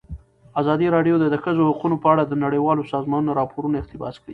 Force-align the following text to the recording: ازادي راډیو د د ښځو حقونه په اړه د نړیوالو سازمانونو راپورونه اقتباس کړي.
ازادي 0.61 0.87
راډیو 0.95 1.15
د 1.19 1.25
د 1.33 1.35
ښځو 1.43 1.63
حقونه 1.69 1.95
په 2.03 2.07
اړه 2.13 2.23
د 2.25 2.33
نړیوالو 2.43 2.89
سازمانونو 2.93 3.37
راپورونه 3.39 3.75
اقتباس 3.79 4.15
کړي. 4.21 4.29